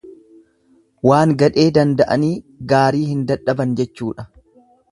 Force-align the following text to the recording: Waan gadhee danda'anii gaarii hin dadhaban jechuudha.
Waan 1.09 1.33
gadhee 1.41 1.67
danda'anii 1.75 2.31
gaarii 2.73 3.05
hin 3.11 3.21
dadhaban 3.33 3.77
jechuudha. 3.81 4.27